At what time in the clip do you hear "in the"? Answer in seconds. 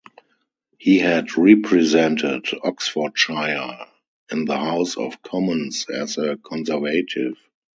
4.31-4.57